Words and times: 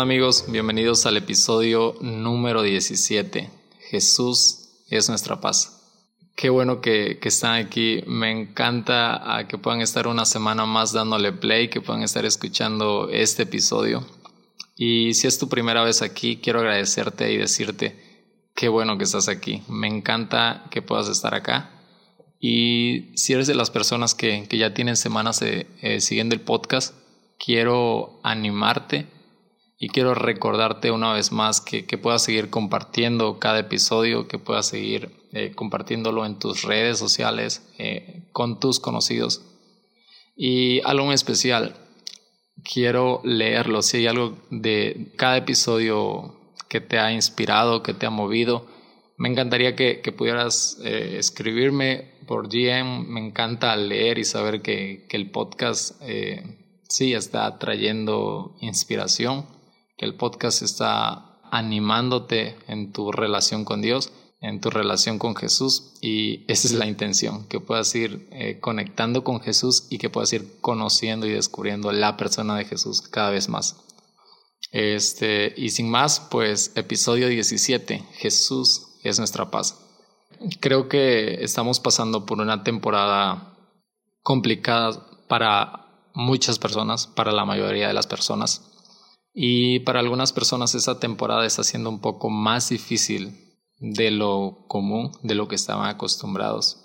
amigos? 0.00 0.46
Bienvenidos 0.48 1.04
al 1.04 1.18
episodio 1.18 1.94
número 2.00 2.62
17. 2.62 3.50
Jesús 3.90 4.70
es 4.88 5.10
nuestra 5.10 5.42
paz. 5.42 5.82
Qué 6.34 6.48
bueno 6.48 6.80
que, 6.80 7.18
están 7.22 7.56
aquí. 7.56 8.02
Me 8.06 8.30
encanta 8.30 9.36
ah, 9.36 9.46
que 9.46 9.58
puedan 9.58 9.82
estar 9.82 10.08
una 10.08 10.24
semana 10.24 10.64
más 10.64 10.92
dándole 10.92 11.32
play, 11.32 11.68
que 11.68 11.82
puedan 11.82 12.02
estar 12.02 12.24
escuchando 12.24 13.10
este 13.10 13.42
episodio. 13.42 14.06
Y 14.74 15.12
si 15.12 15.26
es 15.26 15.38
tu 15.38 15.50
primera 15.50 15.84
vez 15.84 16.00
aquí, 16.00 16.38
quiero 16.38 16.60
agradecerte 16.60 17.30
y 17.30 17.36
decirte 17.36 18.24
qué 18.54 18.68
bueno 18.68 18.96
que 18.96 19.04
estás 19.04 19.28
aquí. 19.28 19.62
Me 19.68 19.86
encanta 19.86 20.64
que 20.70 20.80
puedas 20.80 21.08
estar 21.08 21.34
acá. 21.34 21.72
Y 22.40 23.12
si 23.16 23.34
eres 23.34 23.48
de 23.48 23.54
las 23.54 23.70
personas 23.70 24.14
que, 24.14 24.48
ya 24.50 24.72
tienen 24.72 24.96
semanas 24.96 25.42
eh, 25.42 26.00
siguiendo 26.00 26.34
el 26.34 26.40
podcast, 26.40 26.94
quiero 27.38 28.18
animarte 28.22 29.19
y 29.82 29.88
quiero 29.88 30.14
recordarte 30.14 30.90
una 30.90 31.14
vez 31.14 31.32
más 31.32 31.62
que, 31.62 31.82
puedas 31.96 32.22
seguir 32.22 32.50
compartiendo 32.50 33.38
cada 33.38 33.60
episodio, 33.60 34.28
que 34.28 34.38
puedas 34.38 34.66
seguir 34.66 35.10
eh, 35.32 35.52
compartiéndolo 35.54 36.26
en 36.26 36.38
tus 36.38 36.64
redes 36.64 36.98
sociales, 36.98 37.66
eh, 37.78 38.28
con 38.32 38.60
tus 38.60 38.78
conocidos. 38.78 39.40
Y 40.36 40.82
algo 40.82 41.06
en 41.06 41.12
especial, 41.12 41.76
quiero 42.62 43.22
leerlo. 43.24 43.80
Si 43.80 43.96
hay 43.96 44.06
algo 44.06 44.36
de 44.50 45.14
cada 45.16 45.38
episodio 45.38 46.38
que 46.68 46.82
te 46.82 46.98
ha 46.98 47.10
inspirado, 47.10 47.82
que 47.82 47.94
te 47.94 48.04
ha 48.04 48.10
movido, 48.10 48.66
me 49.16 49.30
encantaría 49.30 49.76
que, 49.76 50.02
pudieras 50.14 50.78
eh, 50.84 51.16
escribirme 51.18 52.18
por 52.26 52.50
DM. 52.50 53.06
Me 53.08 53.26
encanta 53.26 53.74
leer 53.76 54.18
y 54.18 54.24
saber 54.24 54.60
que, 54.60 55.06
que 55.08 55.16
el 55.16 55.30
podcast 55.30 56.02
sí 56.86 57.14
está 57.14 57.58
trayendo 57.58 58.56
inspiración 58.60 59.58
que 60.00 60.06
el 60.06 60.14
podcast 60.14 60.62
está 60.62 61.38
animándote 61.50 62.56
en 62.68 62.90
tu 62.90 63.12
relación 63.12 63.66
con 63.66 63.82
Dios, 63.82 64.10
en 64.40 64.62
tu 64.62 64.70
relación 64.70 65.18
con 65.18 65.36
Jesús 65.36 65.92
y 66.00 66.50
esa 66.50 66.68
es 66.68 66.72
la 66.72 66.86
intención, 66.86 67.46
que 67.48 67.60
puedas 67.60 67.94
ir 67.94 68.26
eh, 68.32 68.60
conectando 68.60 69.24
con 69.24 69.40
Jesús 69.42 69.88
y 69.90 69.98
que 69.98 70.08
puedas 70.08 70.32
ir 70.32 70.58
conociendo 70.62 71.26
y 71.26 71.32
descubriendo 71.32 71.92
la 71.92 72.16
persona 72.16 72.56
de 72.56 72.64
Jesús 72.64 73.02
cada 73.02 73.28
vez 73.28 73.50
más. 73.50 73.76
Este, 74.72 75.52
y 75.54 75.68
sin 75.68 75.90
más, 75.90 76.18
pues 76.30 76.72
episodio 76.76 77.28
17, 77.28 78.02
Jesús 78.14 78.96
es 79.02 79.18
nuestra 79.18 79.50
paz. 79.50 79.80
Creo 80.60 80.88
que 80.88 81.44
estamos 81.44 81.78
pasando 81.78 82.24
por 82.24 82.40
una 82.40 82.64
temporada 82.64 83.54
complicada 84.22 85.06
para 85.28 86.08
muchas 86.14 86.58
personas, 86.58 87.06
para 87.06 87.32
la 87.32 87.44
mayoría 87.44 87.88
de 87.88 87.92
las 87.92 88.06
personas. 88.06 88.69
Y 89.42 89.80
para 89.80 90.00
algunas 90.00 90.34
personas 90.34 90.74
esa 90.74 91.00
temporada 91.00 91.46
está 91.46 91.64
siendo 91.64 91.88
un 91.88 92.02
poco 92.02 92.28
más 92.28 92.68
difícil 92.68 93.56
de 93.78 94.10
lo 94.10 94.66
común, 94.68 95.12
de 95.22 95.34
lo 95.34 95.48
que 95.48 95.54
estaban 95.54 95.88
acostumbrados. 95.88 96.84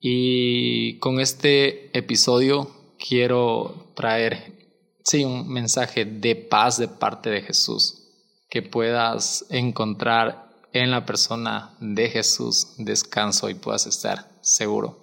Y 0.00 0.98
con 0.98 1.20
este 1.20 1.96
episodio 1.96 2.68
quiero 2.98 3.92
traer, 3.94 4.82
sí, 5.04 5.24
un 5.24 5.48
mensaje 5.48 6.04
de 6.04 6.34
paz 6.34 6.76
de 6.76 6.88
parte 6.88 7.30
de 7.30 7.42
Jesús, 7.42 8.02
que 8.50 8.62
puedas 8.62 9.46
encontrar 9.50 10.50
en 10.72 10.90
la 10.90 11.06
persona 11.06 11.76
de 11.78 12.10
Jesús 12.10 12.74
descanso 12.78 13.48
y 13.48 13.54
puedas 13.54 13.86
estar 13.86 14.28
seguro. 14.40 14.98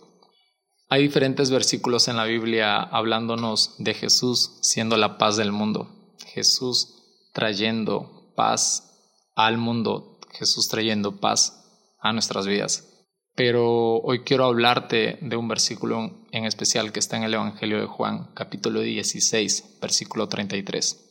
Hay 0.89 1.03
diferentes 1.03 1.49
versículos 1.49 2.09
en 2.09 2.17
la 2.17 2.25
Biblia 2.25 2.81
hablándonos 2.81 3.75
de 3.77 3.93
Jesús 3.93 4.57
siendo 4.61 4.97
la 4.97 5.17
paz 5.17 5.37
del 5.37 5.53
mundo. 5.53 6.02
Jesús 6.33 6.95
trayendo 7.31 8.33
paz 8.35 8.91
al 9.35 9.57
mundo, 9.57 10.19
Jesús 10.31 10.67
trayendo 10.67 11.19
paz 11.19 11.63
a 11.99 12.11
nuestras 12.11 12.47
vidas. 12.47 12.89
Pero 13.35 13.97
hoy 13.97 14.23
quiero 14.23 14.45
hablarte 14.45 15.17
de 15.21 15.35
un 15.35 15.47
versículo 15.47 16.27
en 16.31 16.45
especial 16.45 16.91
que 16.91 16.99
está 16.99 17.17
en 17.17 17.23
el 17.23 17.33
Evangelio 17.33 17.79
de 17.79 17.87
Juan, 17.87 18.31
capítulo 18.33 18.81
16, 18.81 19.79
versículo 19.81 20.27
33. 20.27 21.03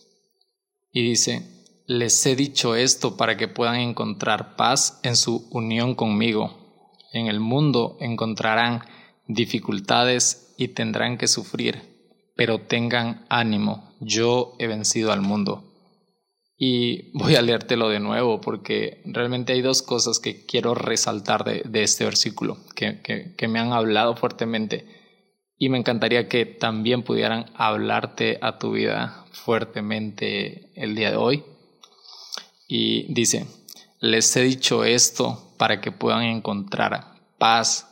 Y 0.93 1.03
dice, 1.03 1.65
les 1.87 2.25
he 2.27 2.37
dicho 2.37 2.75
esto 2.75 3.17
para 3.17 3.37
que 3.37 3.49
puedan 3.49 3.77
encontrar 3.77 4.57
paz 4.57 5.01
en 5.03 5.17
su 5.17 5.49
unión 5.51 5.95
conmigo. 5.95 6.95
En 7.13 7.27
el 7.27 7.41
mundo 7.41 7.97
encontrarán 8.01 8.85
dificultades 9.27 10.55
y 10.57 10.69
tendrán 10.69 11.19
que 11.19 11.29
sufrir, 11.29 11.92
pero 12.43 12.59
tengan 12.59 13.25
ánimo, 13.29 13.95
yo 14.01 14.57
he 14.59 14.67
vencido 14.67 15.13
al 15.13 15.21
mundo. 15.21 15.63
Y 16.59 17.17
voy 17.17 17.37
a 17.37 17.41
leértelo 17.41 17.89
de 17.89 18.01
nuevo 18.01 18.41
porque 18.41 19.01
realmente 19.05 19.53
hay 19.53 19.63
dos 19.63 19.81
cosas 19.81 20.19
que 20.19 20.45
quiero 20.45 20.75
resaltar 20.75 21.45
de, 21.45 21.83
este 21.85 22.05
versículo, 22.05 22.59
que, 22.75 23.01
que 23.37 23.47
me 23.47 23.61
han 23.61 23.73
hablado 23.73 24.17
fuertemente 24.17 24.89
y 25.57 25.69
me 25.69 25.79
encantaría 25.79 26.29
que 26.29 26.45
también 26.45 27.05
pudieran 27.05 27.47
hablarte 27.55 28.41
a 28.43 28.59
tu 28.59 28.73
vida 28.73 29.25
fuertemente 29.31 30.73
el 30.75 30.97
día 30.97 31.13
de 31.13 31.17
hoy. 31.19 31.45
Y 32.67 33.07
dice, 33.15 33.47
les 34.01 34.37
he 34.37 34.43
dicho 34.43 34.83
esto 34.83 35.55
para 35.59 35.81
que 35.81 35.93
puedan 35.93 36.25
encontrar 36.25 37.21
paz 37.39 37.87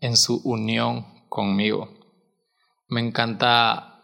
en 0.00 0.16
su 0.16 0.40
unión 0.42 1.06
conmigo. 1.28 1.95
Me 2.88 3.00
encanta 3.00 4.00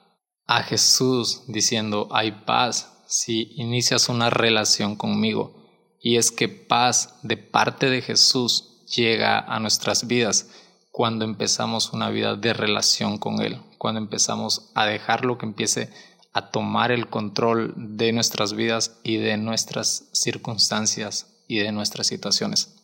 a 0.47 0.63
Jesús 0.65 1.45
diciendo, 1.47 2.09
hay 2.11 2.33
paz 2.33 3.05
si 3.07 3.53
inicias 3.57 4.09
una 4.09 4.31
relación 4.31 4.97
conmigo. 4.97 5.55
Y 6.01 6.17
es 6.17 6.33
que 6.33 6.49
paz 6.49 7.19
de 7.23 7.37
parte 7.37 7.91
de 7.91 8.03
Jesús 8.03 8.85
llega 8.95 9.39
a 9.39 9.61
nuestras 9.61 10.07
vidas 10.09 10.51
cuando 10.91 11.25
empezamos 11.25 11.93
una 11.93 12.11
vida 12.11 12.35
de 12.35 12.53
relación 12.53 13.19
con 13.19 13.41
Él, 13.41 13.63
cuando 13.79 14.01
empezamos 14.01 14.73
a 14.75 14.85
dejarlo 14.85 15.39
que 15.39 15.47
empiece 15.47 15.91
a 16.33 16.51
tomar 16.51 16.91
el 16.91 17.09
control 17.09 17.75
de 17.77 18.13
nuestras 18.13 18.55
vidas 18.55 18.99
y 19.05 19.17
de 19.19 19.37
nuestras 19.37 20.09
circunstancias 20.13 21.45
y 21.47 21.59
de 21.59 21.71
nuestras 21.73 22.09
situaciones. 22.09 22.82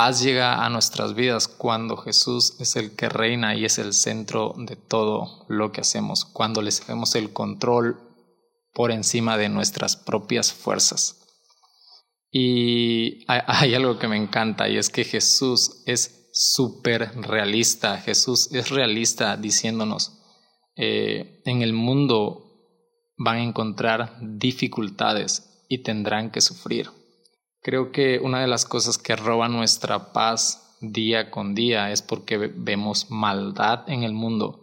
Paz 0.00 0.22
llega 0.22 0.64
a 0.64 0.70
nuestras 0.70 1.12
vidas 1.12 1.46
cuando 1.46 1.98
Jesús 1.98 2.56
es 2.58 2.74
el 2.76 2.96
que 2.96 3.10
reina 3.10 3.54
y 3.54 3.66
es 3.66 3.76
el 3.76 3.92
centro 3.92 4.54
de 4.56 4.74
todo 4.74 5.44
lo 5.46 5.72
que 5.72 5.82
hacemos, 5.82 6.24
cuando 6.24 6.62
le 6.62 6.72
cedemos 6.72 7.14
el 7.16 7.34
control 7.34 8.00
por 8.72 8.92
encima 8.92 9.36
de 9.36 9.50
nuestras 9.50 9.96
propias 9.96 10.54
fuerzas. 10.54 11.28
Y 12.32 13.26
hay, 13.28 13.74
algo 13.74 13.98
que 13.98 14.08
me 14.08 14.16
encanta 14.16 14.70
y 14.70 14.78
es 14.78 14.88
que 14.88 15.04
Jesús 15.04 15.82
es 15.84 16.30
súper 16.32 17.14
realista, 17.20 17.98
Jesús 17.98 18.50
es 18.54 18.70
realista 18.70 19.36
diciéndonos, 19.36 20.18
eh, 20.76 21.42
en 21.44 21.60
el 21.60 21.74
mundo 21.74 22.46
van 23.18 23.36
a 23.36 23.44
encontrar 23.44 24.16
dificultades 24.22 25.66
y 25.68 25.82
tendrán 25.82 26.30
que 26.30 26.40
sufrir 26.40 26.88
Creo 27.62 27.92
que 27.92 28.18
una 28.20 28.40
de 28.40 28.46
las 28.46 28.64
cosas 28.64 28.96
que 28.96 29.16
roba 29.16 29.48
nuestra 29.48 30.12
paz 30.12 30.76
día 30.80 31.30
con 31.30 31.54
día 31.54 31.92
es 31.92 32.00
porque 32.00 32.38
vemos 32.38 33.10
maldad 33.10 33.88
en 33.88 34.02
el 34.02 34.14
mundo. 34.14 34.60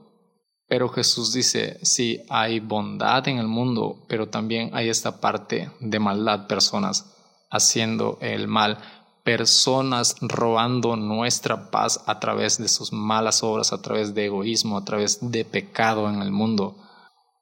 Pero 0.68 0.90
Jesús 0.90 1.31
dice, 1.31 1.80
sí, 1.84 2.24
hay 2.30 2.59
bondad 2.59 3.28
en 3.28 3.38
el 3.38 3.47
mundo, 3.47 4.03
pero 4.09 4.30
también 4.30 4.72
hay 4.74 4.90
esta 4.90 5.22
parte 5.22 5.72
de 5.80 6.00
maldad, 6.00 6.47
personas 6.47 7.13
haciendo 7.50 8.18
el 8.19 8.47
mal, 8.47 8.80
personas 9.24 10.16
robando 10.19 10.95
nuestra 10.95 11.69
paz 11.69 12.04
a 12.07 12.19
través 12.19 12.57
de 12.57 12.68
sus 12.68 12.92
malas 12.92 13.44
obras, 13.44 13.74
a 13.74 13.81
través 13.81 14.16
de 14.16 14.25
egoísmo, 14.25 14.77
a 14.77 14.83
través 14.83 15.19
de 15.31 15.45
pecado 15.45 16.10
en 16.10 16.22
el 16.22 16.31
mundo. 16.31 16.75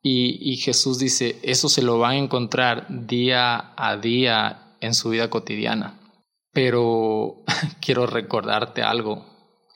Y, 0.03 0.37
y 0.51 0.57
Jesús 0.57 0.99
dice, 0.99 1.39
eso 1.41 1.69
se 1.69 1.81
lo 1.81 1.97
va 1.97 2.09
a 2.09 2.15
encontrar 2.15 2.85
día 2.89 3.73
a 3.75 3.97
día 3.97 4.64
en 4.85 4.93
su 4.93 5.09
vida 5.09 5.29
cotidiana. 5.29 5.99
Pero 6.53 7.43
quiero 7.81 8.07
recordarte 8.07 8.81
algo. 8.81 9.25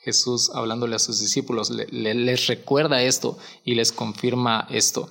Jesús, 0.01 0.51
hablándole 0.53 0.95
a 0.95 0.99
sus 0.99 1.19
discípulos, 1.19 1.69
les 1.69 2.47
recuerda 2.47 3.01
esto 3.03 3.37
y 3.65 3.75
les 3.75 3.91
confirma 3.91 4.65
esto. 4.69 5.09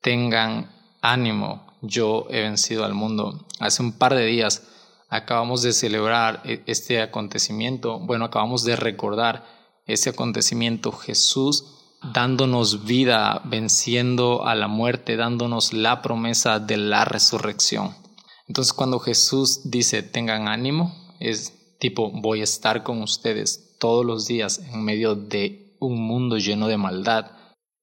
Tengan 0.00 0.70
ánimo, 1.02 1.66
yo 1.82 2.26
he 2.30 2.40
vencido 2.42 2.84
al 2.84 2.94
mundo. 2.94 3.46
Hace 3.58 3.82
un 3.82 3.92
par 3.92 4.14
de 4.14 4.24
días 4.26 4.62
acabamos 5.08 5.62
de 5.62 5.72
celebrar 5.72 6.42
e, 6.44 6.62
este 6.66 7.02
acontecimiento, 7.02 7.98
bueno, 7.98 8.26
acabamos 8.26 8.64
de 8.64 8.76
recordar 8.76 9.44
ese 9.86 10.10
acontecimiento, 10.10 10.92
Jesús 10.92 11.74
dándonos 12.12 12.84
vida, 12.84 13.40
venciendo 13.44 14.46
a 14.46 14.54
la 14.54 14.68
muerte, 14.68 15.16
dándonos 15.16 15.72
la 15.72 16.02
promesa 16.02 16.60
de 16.60 16.76
la 16.76 17.04
resurrección. 17.04 17.94
Entonces 18.46 18.72
cuando 18.72 18.98
Jesús 18.98 19.70
dice 19.70 20.02
tengan 20.02 20.48
ánimo, 20.48 20.94
es 21.20 21.76
tipo 21.78 22.10
voy 22.10 22.40
a 22.40 22.44
estar 22.44 22.82
con 22.82 23.02
ustedes 23.02 23.76
todos 23.78 24.04
los 24.04 24.26
días 24.26 24.58
en 24.58 24.84
medio 24.84 25.14
de 25.14 25.76
un 25.80 26.00
mundo 26.00 26.38
lleno 26.38 26.68
de 26.68 26.76
maldad 26.76 27.30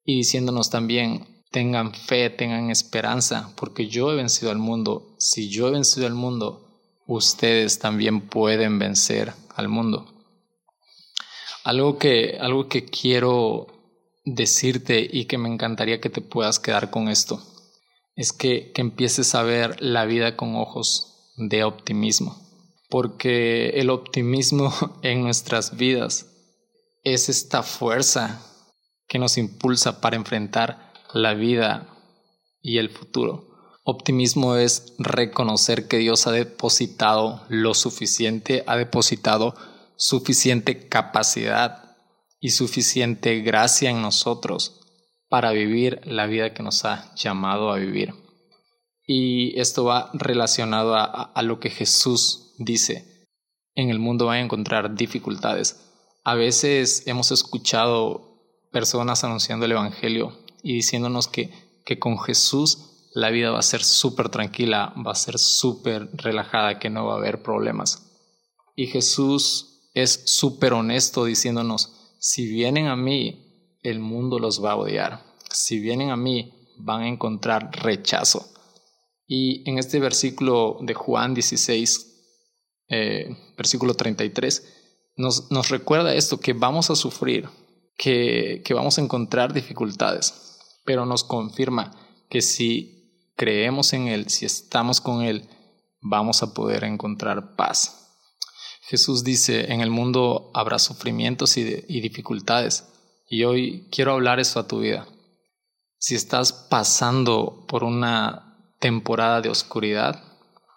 y 0.04 0.18
diciéndonos 0.18 0.70
también 0.70 1.44
tengan 1.52 1.94
fe, 1.94 2.30
tengan 2.30 2.70
esperanza, 2.70 3.54
porque 3.56 3.88
yo 3.88 4.12
he 4.12 4.16
vencido 4.16 4.52
al 4.52 4.58
mundo. 4.58 5.16
Si 5.20 5.50
yo 5.50 5.68
he 5.68 5.72
vencido 5.72 6.08
al 6.08 6.14
mundo, 6.14 6.80
ustedes 7.08 7.80
también 7.80 8.22
pueden 8.22 8.80
vencer 8.80 9.34
al 9.54 9.68
mundo. 9.68 10.06
Algo 11.64 11.98
que, 11.98 12.38
algo 12.40 12.68
que 12.68 12.86
quiero 12.86 13.68
decirte 14.24 15.08
y 15.12 15.26
que 15.26 15.38
me 15.38 15.50
encantaría 15.50 16.00
que 16.00 16.10
te 16.10 16.22
puedas 16.22 16.60
quedar 16.60 16.90
con 16.90 17.10
esto 17.10 17.44
es 18.16 18.34
que, 18.34 18.72
que 18.74 18.82
empieces 18.82 19.36
a 19.36 19.44
ver 19.44 19.82
la 19.82 20.06
vida 20.06 20.36
con 20.36 20.56
ojos 20.56 21.32
de 21.38 21.64
optimismo, 21.64 22.38
porque 22.90 23.70
el 23.80 23.90
optimismo 23.90 24.74
en 25.02 25.22
nuestras 25.22 25.78
vidas 25.78 26.28
es 27.04 27.30
esta 27.30 27.64
fuerza 27.64 28.46
que 29.08 29.20
nos 29.20 29.38
impulsa 29.38 30.02
para 30.02 30.16
enfrentar 30.16 30.94
la 31.14 31.34
vida 31.34 31.88
y 32.62 32.78
el 32.78 32.90
futuro. 32.90 33.50
Optimismo 33.84 34.56
es 34.56 34.94
reconocer 35.00 35.88
que 35.88 35.98
Dios 35.98 36.28
ha 36.28 36.32
depositado 36.32 37.44
lo 37.50 37.74
suficiente, 37.74 38.64
ha 38.68 38.78
depositado 38.78 39.56
suficiente 39.96 40.88
capacidad 40.88 41.98
y 42.40 42.52
suficiente 42.52 43.40
gracia 43.42 43.90
en 43.90 44.02
nosotros 44.02 44.81
para 45.32 45.52
vivir 45.52 46.02
la 46.04 46.28
vida 46.28 46.54
que 46.54 46.62
nos 46.62 46.84
ha 46.84 47.16
llamado 47.16 47.72
a 47.72 47.78
vivir. 47.78 48.14
Y 49.08 49.58
esto 49.58 49.86
va 49.86 50.10
relacionado 50.12 50.94
a, 50.94 51.06
a 51.06 51.42
lo 51.42 51.62
que 51.62 51.70
Jesús 51.70 52.54
dice. 52.60 53.30
En 53.74 53.90
el 53.90 53.98
mundo 53.98 54.26
va 54.26 54.34
a 54.34 54.42
encontrar 54.42 54.94
dificultades. 54.94 55.90
A 56.26 56.36
veces 56.36 57.08
hemos 57.08 57.32
escuchado 57.32 58.42
personas 58.74 59.24
anunciando 59.24 59.66
el 59.66 59.72
Evangelio 59.72 60.38
y 60.64 60.74
diciéndonos 60.74 61.30
que, 61.30 61.50
que 61.86 61.98
con 61.98 62.20
Jesús 62.20 63.08
la 63.14 63.30
vida 63.30 63.52
va 63.52 63.60
a 63.60 63.64
ser 63.64 63.86
súper 63.86 64.28
tranquila, 64.28 64.94
va 64.98 65.14
a 65.14 65.16
ser 65.16 65.40
súper 65.40 66.10
relajada, 66.12 66.78
que 66.78 66.90
no 66.90 67.06
va 67.06 67.14
a 67.14 67.18
haber 67.20 67.42
problemas. 67.42 68.06
Y 68.76 68.88
Jesús 68.88 69.90
es 69.94 70.24
súper 70.26 70.74
honesto 70.74 71.24
diciéndonos, 71.24 72.18
si 72.20 72.52
vienen 72.52 72.88
a 72.88 72.98
mí, 72.98 73.51
el 73.82 74.00
mundo 74.00 74.40
los 74.40 74.64
va 74.64 74.74
a 74.74 74.78
odiar. 74.78 75.24
Si 75.50 75.80
vienen 75.80 76.10
a 76.10 76.18
mí, 76.18 76.54
van 76.78 77.02
a 77.02 77.08
encontrar 77.08 77.72
rechazo. 77.84 78.48
Y 79.28 79.70
en 79.70 79.78
este 79.78 80.00
versículo 80.00 80.78
de 80.82 80.94
Juan 80.94 81.34
16, 81.34 82.08
eh, 82.90 83.38
versículo 83.58 83.94
33, 83.94 85.14
nos, 85.16 85.52
nos 85.52 85.70
recuerda 85.70 86.14
esto, 86.14 86.40
que 86.40 86.54
vamos 86.54 86.90
a 86.90 86.96
sufrir, 86.96 87.50
que, 87.98 88.64
vamos 88.74 88.98
a 88.98 89.02
encontrar 89.02 89.54
dificultades, 89.54 90.58
pero 90.86 91.06
nos 91.06 91.24
confirma 91.24 91.96
que 92.30 92.42
si 92.42 93.32
creemos 93.36 93.94
en 93.94 94.08
Él, 94.08 94.30
si 94.30 94.46
estamos 94.46 95.02
con 95.02 95.22
Él, 95.22 95.48
vamos 96.02 96.42
a 96.44 96.54
poder 96.54 96.84
encontrar 96.84 97.56
paz. 97.56 97.98
Jesús 98.84 99.24
dice, 99.24 99.72
en 99.72 99.82
el 99.82 99.92
mundo 99.92 100.52
habrá 100.54 100.80
sufrimientos 100.80 101.56
y 101.58 102.02
dificultades, 102.02 102.86
y 103.32 103.46
hoy 103.46 103.88
quiero 103.90 104.12
hablar 104.12 104.42
eso 104.42 104.60
a 104.60 104.68
tu 104.68 104.82
vida. 104.82 105.08
Si 105.98 106.16
estás 106.16 106.52
pasando 106.52 107.66
por 107.66 107.86
una 107.86 108.58
temporada 108.80 109.40
de 109.40 109.48
oscuridad, 109.48 110.22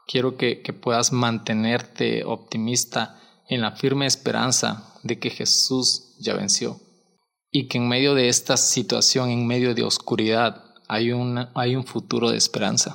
quiero 0.06 0.36
que, 0.36 0.62
que 0.62 0.72
puedas 0.72 1.12
mantenerte 1.12 2.22
optimista 2.24 3.20
en 3.48 3.60
la 3.60 3.72
firme 3.72 4.06
esperanza 4.06 4.94
de 5.02 5.18
que 5.18 5.30
Jesús 5.30 6.14
ya 6.20 6.34
venció 6.34 6.80
y 7.50 7.66
que 7.66 7.78
en 7.78 7.88
medio 7.88 8.14
de 8.14 8.28
esta 8.28 8.56
situación, 8.56 9.30
en 9.30 9.48
medio 9.48 9.74
de 9.74 9.82
oscuridad, 9.82 10.64
hay, 10.86 11.10
hay 11.54 11.74
un 11.74 11.84
futuro 11.84 12.30
de 12.30 12.36
esperanza. 12.36 12.94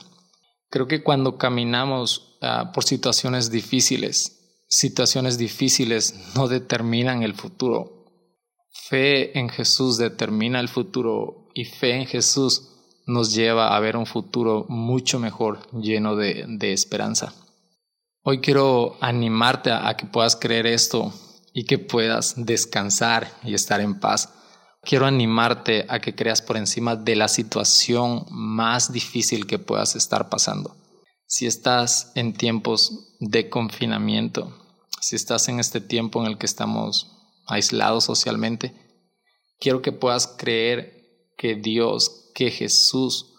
Creo 0.69 0.87
que 0.87 1.03
cuando 1.03 1.37
caminamos 1.37 2.37
ah, 2.41 2.71
por 2.73 2.85
situaciones 2.85 3.51
difíciles, 3.51 4.63
situaciones 4.69 5.37
difíciles 5.37 6.15
no 6.33 6.47
determinan 6.47 7.23
el 7.23 7.33
futuro. 7.33 7.98
Fe 8.71 9.37
en 9.37 9.49
Jesús 9.49 9.97
determina 9.97 10.59
el 10.59 10.69
futuro 10.69 11.49
y 11.53 11.65
fe 11.65 11.95
en 11.95 12.05
Jesús 12.05 12.69
nos 13.05 13.33
lleva 13.33 13.75
a 13.75 13.79
ver 13.79 13.97
un 13.97 14.05
futuro 14.05 14.65
mucho 14.69 15.19
mejor, 15.19 15.67
lleno 15.73 16.15
de, 16.15 16.45
de 16.47 16.73
esperanza. 16.73 17.33
Hoy 18.21 18.41
quiero 18.41 18.97
animarte 19.01 19.71
a, 19.71 19.95
que 19.95 20.05
puedas 20.05 20.35
creer 20.35 20.67
esto 20.67 21.13
y 21.53 21.65
que 21.65 21.79
puedas 21.79 22.35
descansar 22.37 23.31
y 23.43 23.53
estar 23.53 23.81
en 23.81 23.99
paz. 23.99 24.33
Quiero 24.83 25.05
animarte 25.05 25.85
a 25.89 25.99
que 25.99 26.13
creas 26.13 26.41
por 26.41 26.57
encima 26.57 26.95
de 26.95 27.15
la 27.15 27.27
situación 27.27 28.25
más 28.29 28.91
difícil 28.91 29.47
que 29.47 29.57
puedas 29.57 29.95
estar 29.95 30.29
pasando. 30.29 30.75
Si 31.25 31.47
estás 31.47 32.11
en 32.15 32.33
tiempos 32.33 33.15
de 33.19 33.49
confinamiento, 33.49 34.55
si 35.01 35.15
estás 35.15 35.47
en 35.49 35.59
este 35.59 35.81
tiempo 35.81 36.21
en 36.21 36.27
el 36.27 36.37
que 36.37 36.45
estamos 36.45 37.18
aislados 37.49 38.05
socialmente, 38.05 38.73
quiero 39.59 39.81
que 39.81 39.91
puedas 39.91 40.27
creer 40.27 40.99
que 41.37 41.55
Dios, 41.55 42.29
que 42.33 42.51
Jesús 42.51 43.33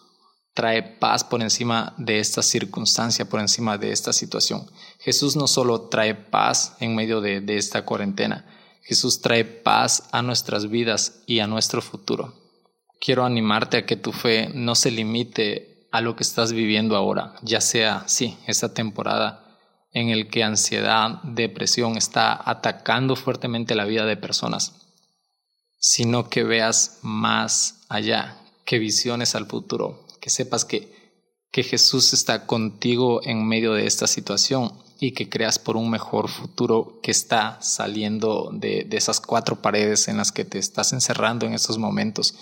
trae 0.53 0.83
paz 0.83 1.23
por 1.23 1.41
encima 1.41 1.93
de 1.97 2.19
esta 2.19 2.41
circunstancia, 2.41 3.29
por 3.29 3.39
encima 3.39 3.77
de 3.77 3.91
esta 3.91 4.13
situación. 4.13 4.69
Jesús 4.99 5.35
no 5.35 5.47
solo 5.47 5.81
trae 5.83 6.15
paz 6.15 6.75
en 6.79 6.95
medio 6.95 7.21
de, 7.21 7.43
esta 7.57 7.85
cuarentena, 7.85 8.45
Jesús 8.83 9.21
trae 9.21 9.45
paz 9.45 10.09
a 10.11 10.21
nuestras 10.21 10.69
vidas 10.69 11.21
y 11.25 11.39
a 11.39 11.47
nuestro 11.47 11.81
futuro. 11.81 12.33
Quiero 12.99 13.25
animarte 13.25 13.77
a 13.77 13.85
que 13.85 13.95
tu 13.95 14.11
fe 14.11 14.49
no 14.53 14.75
se 14.75 14.91
limite 14.91 15.87
a 15.91 16.01
lo 16.01 16.15
que 16.15 16.23
estás 16.23 16.53
viviendo 16.53 16.95
ahora, 16.95 17.35
ya 17.41 17.61
sea, 17.61 18.03
sí, 18.07 18.37
esta 18.47 18.73
temporada 18.73 19.40
en 19.93 20.09
el 20.09 20.29
que 20.29 20.43
ansiedad, 20.43 21.21
depresión 21.23 21.97
está 21.97 22.39
atacando 22.49 23.15
fuertemente 23.15 23.75
la 23.75 23.85
vida 23.85 24.05
de 24.05 24.17
personas, 24.17 24.73
sino 25.79 26.29
que 26.29 26.43
veas 26.43 26.99
más 27.01 27.81
allá, 27.89 28.37
que 28.65 28.79
visiones 28.79 29.35
al 29.35 29.47
futuro, 29.47 30.05
que 30.21 30.29
sepas 30.29 30.63
que, 30.63 31.19
que 31.51 31.63
Jesús 31.63 32.13
está 32.13 32.45
contigo 32.45 33.21
en 33.23 33.45
medio 33.45 33.73
de 33.73 33.85
esta 33.85 34.07
situación 34.07 34.71
y 34.99 35.13
que 35.13 35.29
creas 35.29 35.59
por 35.59 35.75
un 35.75 35.89
mejor 35.89 36.29
futuro 36.29 36.99
que 37.01 37.11
está 37.11 37.59
saliendo 37.61 38.51
de, 38.53 38.85
de 38.85 38.97
esas 38.97 39.19
cuatro 39.19 39.61
paredes 39.61 40.07
en 40.07 40.17
las 40.17 40.31
que 40.31 40.45
te 40.45 40.59
estás 40.59 40.93
encerrando 40.93 41.47
en 41.47 41.53
estos 41.53 41.77
momentos. 41.79 42.35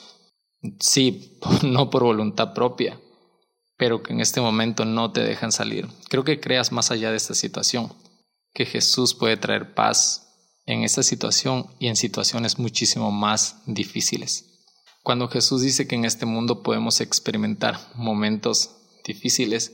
Sí, 0.80 1.40
no 1.64 1.90
por 1.90 2.04
voluntad 2.04 2.54
propia, 2.54 3.00
pero 3.80 4.04
que 4.04 4.12
en 4.12 4.20
este 4.20 4.42
momento 4.42 4.84
no 4.84 5.14
te 5.14 5.22
dejan 5.22 5.54
salir. 5.54 5.88
Creo 6.10 6.26
que 6.26 6.42
creas 6.42 6.74
más 6.74 6.92
allá 6.92 7.12
de 7.12 7.18
esta 7.18 7.34
situación, 7.34 7.94
que 8.54 8.66
Jesús 8.66 9.16
puede 9.16 9.38
traer 9.38 9.74
paz 9.74 10.28
en 10.66 10.84
esta 10.84 11.02
situación 11.02 11.68
y 11.80 11.88
en 11.88 11.96
situaciones 11.96 12.60
muchísimo 12.60 13.10
más 13.10 13.62
difíciles. 13.66 14.68
Cuando 15.02 15.30
Jesús 15.30 15.62
dice 15.62 15.88
que 15.88 15.96
en 15.96 16.04
este 16.04 16.26
mundo 16.26 16.62
podemos 16.62 17.00
experimentar 17.00 17.80
momentos 17.96 18.76
difíciles, 19.06 19.74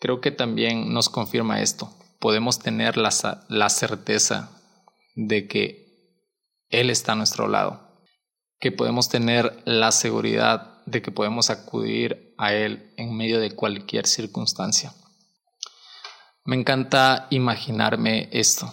creo 0.00 0.20
que 0.20 0.32
también 0.32 0.92
nos 0.92 1.08
confirma 1.08 1.62
esto. 1.62 1.96
Podemos 2.18 2.58
tener 2.58 2.96
la, 2.96 3.10
la 3.48 3.70
certeza 3.70 4.60
de 5.14 5.46
que 5.46 6.26
Él 6.68 6.90
está 6.90 7.12
a 7.12 7.16
nuestro 7.16 7.46
lado, 7.46 8.02
que 8.58 8.72
podemos 8.72 9.08
tener 9.08 9.62
la 9.66 9.92
seguridad 9.92 10.82
de 10.84 11.00
que 11.00 11.12
podemos 11.12 11.48
acudir 11.50 12.25
a 12.38 12.52
Él 12.52 12.92
en 12.96 13.16
medio 13.16 13.40
de 13.40 13.52
cualquier 13.52 14.06
circunstancia. 14.06 14.94
Me 16.44 16.56
encanta 16.56 17.26
imaginarme 17.30 18.28
esto. 18.32 18.72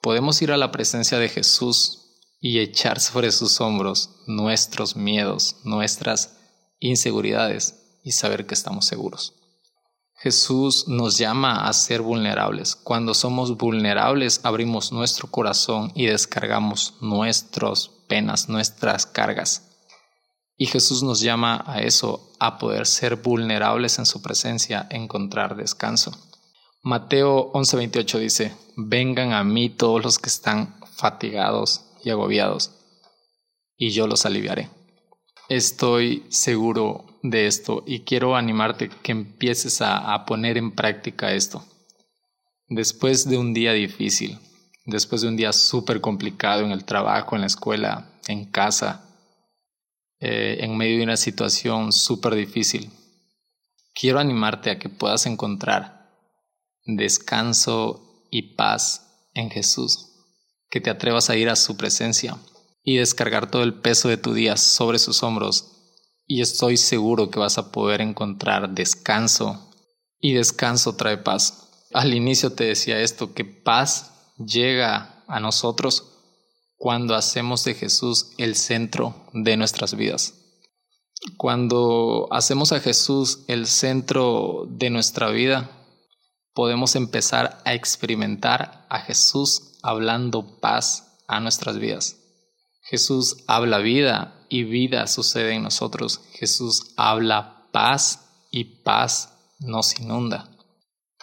Podemos 0.00 0.42
ir 0.42 0.52
a 0.52 0.56
la 0.56 0.72
presencia 0.72 1.18
de 1.18 1.28
Jesús 1.28 2.02
y 2.40 2.58
echar 2.58 2.98
sobre 2.98 3.30
sus 3.30 3.60
hombros 3.60 4.10
nuestros 4.26 4.96
miedos, 4.96 5.56
nuestras 5.62 6.36
inseguridades 6.80 8.00
y 8.02 8.12
saber 8.12 8.46
que 8.46 8.54
estamos 8.54 8.86
seguros. 8.86 9.34
Jesús 10.16 10.86
nos 10.86 11.18
llama 11.18 11.68
a 11.68 11.72
ser 11.72 12.00
vulnerables. 12.00 12.76
Cuando 12.76 13.14
somos 13.14 13.56
vulnerables 13.56 14.40
abrimos 14.44 14.92
nuestro 14.92 15.28
corazón 15.28 15.90
y 15.94 16.06
descargamos 16.06 16.94
nuestras 17.00 17.90
penas, 18.08 18.48
nuestras 18.48 19.06
cargas. 19.06 19.71
Y 20.56 20.66
Jesús 20.66 21.02
nos 21.02 21.20
llama 21.20 21.64
a 21.66 21.80
eso, 21.80 22.32
a 22.38 22.58
poder 22.58 22.86
ser 22.86 23.16
vulnerables 23.16 23.98
en 23.98 24.06
su 24.06 24.22
presencia, 24.22 24.86
encontrar 24.90 25.56
descanso. 25.56 26.12
Mateo 26.82 27.52
11:28 27.52 28.18
dice, 28.18 28.56
vengan 28.76 29.32
a 29.32 29.44
mí 29.44 29.70
todos 29.70 30.02
los 30.02 30.18
que 30.18 30.28
están 30.28 30.74
fatigados 30.94 31.86
y 32.04 32.10
agobiados, 32.10 32.72
y 33.76 33.90
yo 33.90 34.06
los 34.06 34.26
aliviaré. 34.26 34.68
Estoy 35.48 36.24
seguro 36.28 37.04
de 37.22 37.46
esto 37.46 37.84
y 37.86 38.00
quiero 38.00 38.36
animarte 38.36 38.88
que 38.88 39.12
empieces 39.12 39.80
a, 39.80 40.12
a 40.12 40.24
poner 40.24 40.58
en 40.58 40.72
práctica 40.72 41.32
esto. 41.32 41.64
Después 42.68 43.28
de 43.28 43.38
un 43.38 43.54
día 43.54 43.72
difícil, 43.72 44.38
después 44.84 45.22
de 45.22 45.28
un 45.28 45.36
día 45.36 45.52
súper 45.52 46.00
complicado 46.00 46.62
en 46.64 46.72
el 46.72 46.84
trabajo, 46.84 47.34
en 47.34 47.42
la 47.42 47.46
escuela, 47.46 48.10
en 48.26 48.44
casa, 48.46 49.11
eh, 50.24 50.58
en 50.60 50.76
medio 50.76 50.98
de 50.98 51.02
una 51.02 51.16
situación 51.16 51.92
súper 51.92 52.36
difícil. 52.36 52.92
Quiero 53.92 54.20
animarte 54.20 54.70
a 54.70 54.78
que 54.78 54.88
puedas 54.88 55.26
encontrar 55.26 56.12
descanso 56.84 58.28
y 58.30 58.54
paz 58.54 59.28
en 59.34 59.50
Jesús, 59.50 60.10
que 60.70 60.80
te 60.80 60.90
atrevas 60.90 61.28
a 61.28 61.34
ir 61.34 61.48
a 61.48 61.56
su 61.56 61.76
presencia 61.76 62.38
y 62.84 62.98
descargar 62.98 63.50
todo 63.50 63.64
el 63.64 63.74
peso 63.74 64.08
de 64.08 64.16
tu 64.16 64.32
día 64.32 64.56
sobre 64.56 65.00
sus 65.00 65.24
hombros 65.24 65.72
y 66.24 66.40
estoy 66.40 66.76
seguro 66.76 67.28
que 67.28 67.40
vas 67.40 67.58
a 67.58 67.72
poder 67.72 68.00
encontrar 68.00 68.70
descanso 68.70 69.70
y 70.20 70.34
descanso 70.34 70.94
trae 70.94 71.18
paz. 71.18 71.68
Al 71.92 72.14
inicio 72.14 72.52
te 72.52 72.62
decía 72.62 73.00
esto, 73.00 73.34
que 73.34 73.44
paz 73.44 74.12
llega 74.38 75.24
a 75.26 75.40
nosotros 75.40 76.11
cuando 76.82 77.14
hacemos 77.14 77.62
de 77.62 77.74
Jesús 77.74 78.32
el 78.38 78.56
centro 78.56 79.14
de 79.32 79.56
nuestras 79.56 79.94
vidas. 79.94 80.34
Cuando 81.36 82.26
hacemos 82.32 82.72
a 82.72 82.80
Jesús 82.80 83.44
el 83.46 83.68
centro 83.68 84.66
de 84.68 84.90
nuestra 84.90 85.30
vida, 85.30 85.70
podemos 86.52 86.96
empezar 86.96 87.62
a 87.64 87.74
experimentar 87.74 88.84
a 88.90 88.98
Jesús 88.98 89.78
hablando 89.84 90.58
paz 90.58 91.20
a 91.28 91.38
nuestras 91.38 91.78
vidas. 91.78 92.16
Jesús 92.82 93.44
habla 93.46 93.78
vida 93.78 94.44
y 94.48 94.64
vida 94.64 95.06
sucede 95.06 95.52
en 95.52 95.62
nosotros. 95.62 96.20
Jesús 96.32 96.94
habla 96.96 97.68
paz 97.70 98.28
y 98.50 98.82
paz 98.82 99.38
nos 99.60 100.00
inunda. 100.00 100.50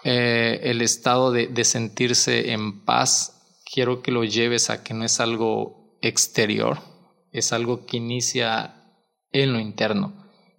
Eh, 0.05 0.61
el 0.63 0.81
estado 0.81 1.33
de, 1.33 1.47
de 1.47 1.65
sentirse 1.65 2.53
en 2.53 2.85
paz, 2.85 3.38
quiero 3.71 4.01
que 4.01 4.11
lo 4.11 4.23
lleves 4.23 4.69
a 4.69 4.83
que 4.83 4.93
no 4.93 5.05
es 5.05 5.19
algo 5.19 5.97
exterior, 6.01 6.79
es 7.31 7.53
algo 7.53 7.85
que 7.85 7.97
inicia 7.97 8.75
en 9.31 9.53
lo 9.53 9.59
interno, 9.59 10.13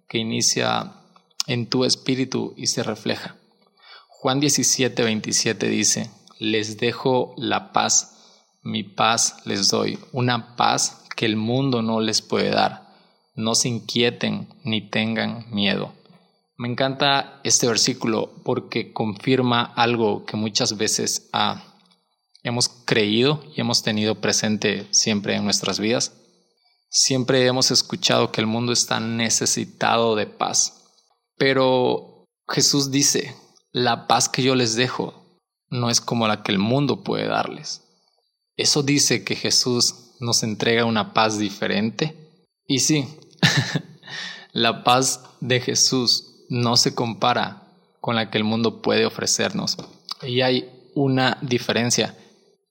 que 0.07 0.17
inicia 0.17 0.93
en 1.47 1.67
tu 1.67 1.83
espíritu 1.83 2.53
y 2.55 2.67
se 2.67 2.83
refleja. 2.83 3.35
Juan 4.07 4.39
17, 4.39 5.03
27 5.03 5.67
dice, 5.67 6.11
les 6.39 6.77
dejo 6.77 7.33
la 7.37 7.73
paz, 7.73 8.57
mi 8.63 8.83
paz 8.83 9.37
les 9.45 9.69
doy, 9.69 9.99
una 10.11 10.55
paz 10.55 11.03
que 11.15 11.25
el 11.25 11.35
mundo 11.35 11.81
no 11.81 11.99
les 11.99 12.21
puede 12.21 12.51
dar. 12.51 12.89
No 13.35 13.55
se 13.55 13.69
inquieten 13.69 14.49
ni 14.63 14.89
tengan 14.89 15.45
miedo. 15.51 15.93
Me 16.57 16.67
encanta 16.67 17.39
este 17.43 17.65
versículo 17.65 18.29
porque 18.43 18.93
confirma 18.93 19.63
algo 19.63 20.25
que 20.25 20.37
muchas 20.37 20.77
veces 20.77 21.29
ah, 21.33 21.70
hemos 22.43 22.69
creído 22.69 23.43
y 23.55 23.61
hemos 23.61 23.83
tenido 23.83 24.19
presente 24.21 24.87
siempre 24.91 25.35
en 25.35 25.43
nuestras 25.43 25.79
vidas. 25.79 26.13
Siempre 26.89 27.45
hemos 27.45 27.71
escuchado 27.71 28.31
que 28.31 28.41
el 28.41 28.47
mundo 28.47 28.73
está 28.73 28.99
necesitado 28.99 30.15
de 30.15 30.27
paz. 30.27 30.83
Pero 31.37 32.25
Jesús 32.47 32.91
dice, 32.91 33.35
la 33.71 34.07
paz 34.07 34.27
que 34.27 34.43
yo 34.43 34.55
les 34.55 34.75
dejo 34.75 35.13
no 35.69 35.89
es 35.89 36.01
como 36.01 36.27
la 36.27 36.43
que 36.43 36.51
el 36.51 36.59
mundo 36.59 37.03
puede 37.03 37.27
darles. 37.27 37.83
Eso 38.57 38.83
dice 38.83 39.23
que 39.23 39.35
Jesús 39.35 40.11
nos 40.19 40.43
entrega 40.43 40.85
una 40.85 41.13
paz 41.13 41.37
diferente. 41.37 42.15
Y 42.67 42.79
sí, 42.79 43.07
la 44.51 44.83
paz 44.83 45.21
de 45.39 45.61
Jesús 45.61 46.45
no 46.49 46.75
se 46.75 46.93
compara 46.93 47.63
con 48.01 48.15
la 48.15 48.29
que 48.29 48.37
el 48.37 48.43
mundo 48.43 48.81
puede 48.81 49.05
ofrecernos. 49.05 49.77
Y 50.21 50.41
hay 50.41 50.69
una 50.93 51.37
diferencia 51.41 52.17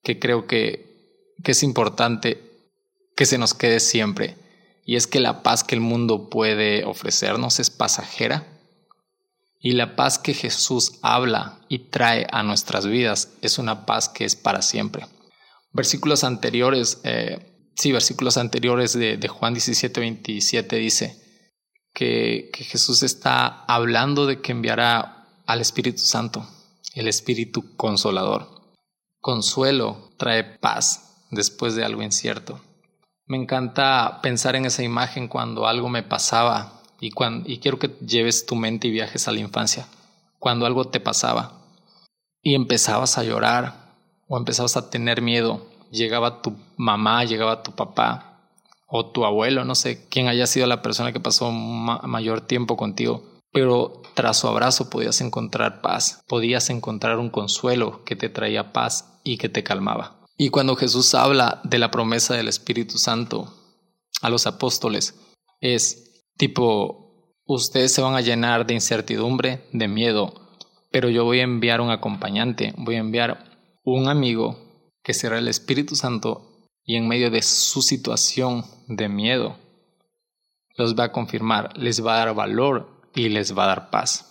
que 0.02 0.19
creo 0.19 0.47
que, 0.47 1.35
que 1.42 1.52
es 1.52 1.62
importante 1.62 2.40
que 3.16 3.26
se 3.26 3.38
nos 3.38 3.54
quede 3.54 3.80
siempre. 3.80 4.37
Y 4.85 4.97
es 4.97 5.07
que 5.07 5.21
la 5.21 5.42
paz 5.42 5.62
que 5.64 5.75
el 5.75 5.80
mundo 5.80 6.30
puede 6.30 6.85
ofrecernos 6.85 7.61
es 7.61 7.71
pasajera. 7.71 8.47
Y 9.59 9.73
la 9.73 9.95
paz 9.95 10.19
que 10.19 10.33
Jesús 10.33 10.99
habla 11.02 11.61
y 11.69 11.90
trae 11.90 12.26
a 12.33 12.42
nuestras 12.42 12.87
vidas 12.87 13.33
es 13.42 13.59
una 13.59 13.85
paz 13.85 14.09
que 14.09 14.25
es 14.25 14.37
para 14.37 14.62
siempre. 14.62 15.07
Versículos 15.73 16.25
anteriores, 16.25 17.00
eh, 17.04 17.71
sí, 17.76 17.92
versículos 17.92 18.38
anteriores 18.38 18.95
de, 18.95 19.19
de 19.19 19.28
Juan 19.28 19.52
17, 19.52 20.00
27 20.00 20.76
dice, 20.76 21.21
que, 21.95 22.50
Jesús 22.54 23.02
está 23.02 23.64
hablando 23.64 24.26
de 24.26 24.40
que 24.40 24.52
enviará 24.52 25.26
al 25.47 25.61
Espíritu 25.61 26.00
Santo, 26.00 26.47
el 26.95 27.09
Espíritu 27.09 27.76
Consolador. 27.76 28.60
Consuelo 29.20 30.10
trae 30.16 30.44
paz 30.44 31.26
después 31.30 31.74
de 31.74 31.84
algo 31.84 32.02
incierto. 32.02 32.58
Me 33.26 33.36
encanta 33.36 34.20
pensar 34.22 34.56
en 34.56 34.64
esa 34.64 34.82
imagen 34.82 35.28
cuando 35.28 35.66
algo 35.66 35.90
me 35.90 36.02
pasaba 36.02 36.80
y, 37.00 37.10
cuando, 37.10 37.48
y 37.48 37.58
quiero 37.58 37.78
que 37.78 37.88
lleves 38.04 38.46
tu 38.46 38.56
mente 38.56 38.88
y 38.88 38.92
viajes 38.92 39.28
a 39.28 39.32
la 39.32 39.40
infancia. 39.40 39.86
Cuando 40.38 40.64
algo 40.64 40.86
te 40.86 41.00
pasaba 41.00 41.52
y 42.42 42.54
empezabas 42.54 43.18
a 43.18 43.22
llorar 43.22 43.94
o 44.26 44.38
empezabas 44.38 44.78
a 44.78 44.88
tener 44.88 45.20
miedo, 45.20 45.66
llegaba 45.90 46.40
tu 46.40 46.56
mamá, 46.78 47.24
llegaba 47.24 47.62
tu 47.62 47.72
papá 47.72 48.40
o 48.86 49.06
tu 49.06 49.26
abuelo, 49.26 49.66
no 49.66 49.74
sé 49.74 50.08
quién 50.08 50.28
haya 50.28 50.46
sido 50.46 50.66
la 50.66 50.80
persona 50.80 51.12
que 51.12 51.20
pasó 51.20 51.52
mayor 51.52 52.40
tiempo 52.40 52.78
contigo, 52.78 53.22
pero 53.52 54.02
tras 54.14 54.38
su 54.38 54.49
abrazo 54.49 54.90
podías 54.90 55.21
encontrar 55.21 55.80
paz, 55.80 56.23
podías 56.28 56.71
encontrar 56.71 57.19
un 57.19 57.30
consuelo 57.30 58.04
que 58.04 58.16
te 58.16 58.28
traía 58.28 58.73
paz 58.73 59.21
y 59.25 59.38
que 59.38 59.49
te 59.49 59.64
calmaba. 59.64 60.26
Y 60.37 60.50
cuando 60.50 60.76
Jesús 60.76 61.14
habla 61.14 61.61
de 61.64 61.78
la 61.78 61.90
promesa 61.90 62.35
del 62.35 62.49
Espíritu 62.49 62.99
Santo 62.99 63.52
a 64.23 64.30
los 64.30 64.47
apóstoles, 64.47 65.14
es 65.61 66.25
tipo, 66.37 67.37
ustedes 67.45 67.92
se 67.92 68.00
van 68.00 68.14
a 68.14 68.21
llenar 68.21 68.66
de 68.66 68.75
incertidumbre, 68.75 69.69
de 69.73 69.88
miedo, 69.88 70.33
pero 70.90 71.09
yo 71.09 71.25
voy 71.25 71.40
a 71.40 71.45
enviar 71.45 71.80
un 71.80 71.90
acompañante, 71.90 72.75
voy 72.78 72.97
a 72.97 73.00
enviar 73.00 73.45
un 73.85 74.09
amigo 74.09 74.59
que 75.02 75.14
será 75.14 75.38
el 75.38 75.49
Espíritu 75.49 75.97
Santo 75.97 76.69
y 76.85 76.97
en 76.97 77.07
medio 77.07 77.30
de 77.30 77.42
su 77.42 77.83
situación 77.83 78.64
de 78.88 79.09
miedo, 79.09 79.59
los 80.76 80.99
va 80.99 81.04
a 81.04 81.12
confirmar, 81.12 81.76
les 81.76 82.04
va 82.04 82.14
a 82.14 82.25
dar 82.25 82.35
valor 82.35 83.00
y 83.14 83.29
les 83.29 83.57
va 83.57 83.64
a 83.64 83.69
dar 83.69 83.90
paz. 83.90 84.26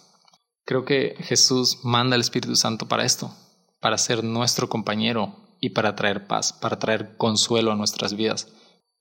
Creo 0.66 0.86
que 0.86 1.16
Jesús 1.20 1.80
manda 1.84 2.16
al 2.16 2.22
Espíritu 2.22 2.56
Santo 2.56 2.88
para 2.88 3.06
esto, 3.06 3.34
para 3.80 3.98
ser 3.98 4.24
nuestro 4.24 4.70
compañero 4.70 5.36
y 5.60 5.70
para 5.70 5.96
traer 5.96 6.28
paz, 6.28 6.54
para 6.54 6.80
traer 6.80 7.18
consuelo 7.18 7.72
a 7.72 7.76
nuestras 7.76 8.14
vidas. 8.14 8.48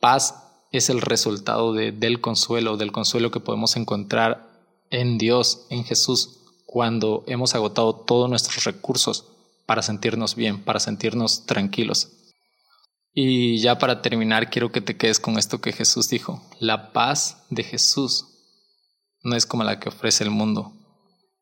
Paz 0.00 0.34
es 0.72 0.90
el 0.90 1.00
resultado 1.00 1.72
de, 1.72 1.92
del 1.92 2.20
consuelo, 2.20 2.76
del 2.76 2.92
consuelo 2.92 3.30
que 3.30 3.40
podemos 3.40 3.76
encontrar 3.76 4.48
en 4.90 5.18
Dios, 5.18 5.66
en 5.70 5.84
Jesús, 5.84 6.38
cuando 6.66 7.24
hemos 7.26 7.54
agotado 7.54 7.94
todos 7.94 8.28
nuestros 8.28 8.64
recursos 8.64 9.26
para 9.66 9.82
sentirnos 9.82 10.34
bien, 10.34 10.62
para 10.62 10.80
sentirnos 10.80 11.44
tranquilos. 11.46 12.10
Y 13.12 13.58
ya 13.58 13.78
para 13.78 14.00
terminar, 14.00 14.48
quiero 14.50 14.70
que 14.70 14.80
te 14.80 14.96
quedes 14.96 15.18
con 15.18 15.38
esto 15.38 15.60
que 15.60 15.72
Jesús 15.72 16.08
dijo. 16.08 16.42
La 16.60 16.92
paz 16.92 17.44
de 17.50 17.64
Jesús 17.64 18.37
no 19.22 19.36
es 19.36 19.46
como 19.46 19.64
la 19.64 19.80
que 19.80 19.88
ofrece 19.88 20.24
el 20.24 20.30
mundo. 20.30 20.72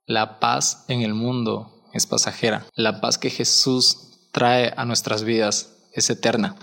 La 0.06 0.38
paz 0.38 0.85
en 0.88 1.02
el 1.02 1.14
mundo 1.14 1.83
es 1.92 2.06
pasajera. 2.06 2.66
La 2.75 3.00
paz 3.00 3.18
que 3.18 3.30
Jesús 3.30 4.28
trae 4.33 4.73
a 4.76 4.85
nuestras 4.85 5.25
vidas 5.25 5.88
es 5.92 6.11
eterna. 6.11 6.56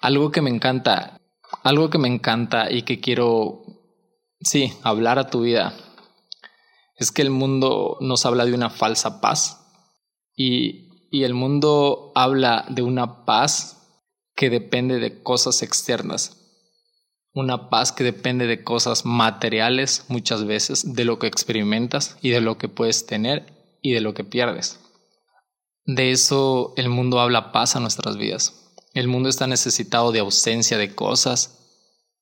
Algo 0.00 0.30
que 0.30 0.42
me 0.42 0.50
encanta, 0.50 1.20
algo 1.62 1.90
que 1.90 1.98
me 1.98 2.08
encanta 2.08 2.70
y 2.70 2.82
que 2.82 3.00
quiero, 3.00 3.62
sí, 4.40 4.72
hablar 4.82 5.18
a 5.18 5.28
tu 5.28 5.42
vida, 5.42 5.74
es 6.96 7.12
que 7.12 7.22
el 7.22 7.30
mundo 7.30 7.98
nos 8.00 8.26
habla 8.26 8.44
de 8.44 8.54
una 8.54 8.70
falsa 8.70 9.20
paz 9.20 9.60
y, 10.34 11.08
y 11.10 11.24
el 11.24 11.34
mundo 11.34 12.12
habla 12.14 12.64
de 12.68 12.82
una 12.82 13.24
paz 13.24 13.78
que 14.34 14.50
depende 14.50 14.98
de 14.98 15.22
cosas 15.22 15.62
externas. 15.62 16.41
Una 17.34 17.70
paz 17.70 17.92
que 17.92 18.04
depende 18.04 18.46
de 18.46 18.62
cosas 18.62 19.06
materiales 19.06 20.04
muchas 20.08 20.44
veces, 20.44 20.94
de 20.94 21.04
lo 21.04 21.18
que 21.18 21.26
experimentas 21.26 22.18
y 22.20 22.30
de 22.30 22.42
lo 22.42 22.58
que 22.58 22.68
puedes 22.68 23.06
tener 23.06 23.78
y 23.80 23.92
de 23.92 24.00
lo 24.00 24.12
que 24.12 24.24
pierdes. 24.24 24.80
De 25.86 26.10
eso 26.10 26.74
el 26.76 26.88
mundo 26.88 27.20
habla 27.20 27.50
paz 27.50 27.74
a 27.74 27.80
nuestras 27.80 28.16
vidas. 28.16 28.74
El 28.94 29.08
mundo 29.08 29.28
está 29.28 29.46
necesitado 29.46 30.12
de 30.12 30.20
ausencia 30.20 30.76
de 30.76 30.94
cosas 30.94 31.58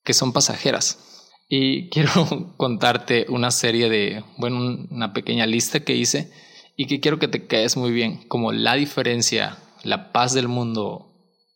que 0.05 0.15
son 0.15 0.33
pasajeras. 0.33 1.29
Y 1.49 1.89
quiero 1.91 2.55
contarte 2.57 3.27
una 3.29 3.51
serie 3.51 3.91
de, 3.91 4.25
bueno, 4.39 4.87
una 4.91 5.13
pequeña 5.13 5.47
lista 5.47 5.81
que 5.81 5.97
hice 5.97 6.33
y 6.77 6.87
que 6.87 7.01
quiero 7.01 7.19
que 7.19 7.29
te 7.29 7.47
quedes 7.47 7.77
muy 7.77 7.91
bien, 7.91 8.27
como 8.29 8.53
la 8.53 8.75
diferencia, 8.75 9.59
la 9.83 10.13
paz 10.13 10.33
del 10.33 10.49
mundo 10.49 11.13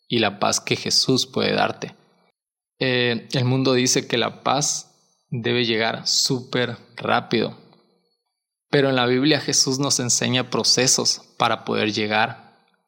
y 0.08 0.18
la 0.18 0.38
paz 0.40 0.61
que 0.61 0.76
Jesús 0.76 1.26
puede 1.26 1.54
darte. 1.54 1.94
Eh, 2.78 3.28
el 3.33 3.45
mundo 3.45 3.75
dice 3.75 4.07
que 4.07 4.19
la 4.19 4.43
paz 4.43 4.90
debe 5.31 5.64
llegar 5.64 6.07
súper 6.07 6.76
rápido, 6.97 7.57
pero 8.71 8.88
en 8.88 8.97
la 8.97 9.07
Biblia 9.07 9.40
Jesús 9.40 9.78
nos 9.78 10.00
enseña 10.00 10.50
procesos 10.50 11.23
para 11.38 11.64
poder 11.64 11.93
llegar 11.93 12.45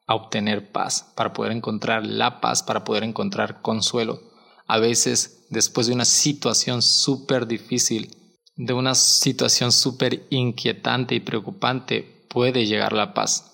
a 0.07 0.15
obtener 0.15 0.71
paz, 0.71 1.11
para 1.15 1.33
poder 1.33 1.51
encontrar 1.51 2.05
la 2.05 2.41
paz, 2.41 2.63
para 2.63 2.83
poder 2.83 3.03
encontrar 3.03 3.61
consuelo. 3.61 4.21
A 4.65 4.79
veces 4.79 5.45
después 5.49 5.87
de 5.87 5.93
una 5.93 6.05
situación 6.05 6.81
súper 6.81 7.47
difícil, 7.47 8.15
de 8.55 8.73
una 8.73 8.95
situación 8.95 9.71
súper 9.71 10.25
inquietante 10.29 11.15
y 11.15 11.19
preocupante, 11.19 12.25
puede 12.29 12.65
llegar 12.65 12.93
la 12.93 13.13
paz. 13.13 13.53